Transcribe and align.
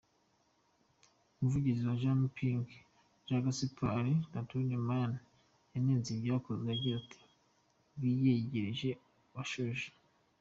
Umuvugizi 1.37 1.81
wa 1.87 1.95
Jean 2.01 2.21
Ping, 2.37 2.65
Jean-Gaspard 3.25 4.07
Ntoutoume 4.29 4.73
Emane 4.79 5.17
yanenze 5.73 6.09
ibyakozwe 6.13 6.67
agira 6.75 6.95
ati 7.01 7.19
“Biyegereje 7.99 8.89
abashonji”. 9.29 9.87